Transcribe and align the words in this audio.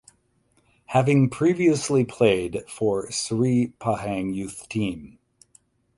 Having 0.87 1.29
previously 1.29 2.03
played 2.05 2.63
for 2.67 3.11
Sri 3.11 3.73
Pahang 3.79 4.33
youth 4.33 4.67
team. 4.67 5.19